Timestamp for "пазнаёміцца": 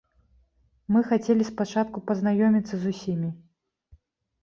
2.09-2.75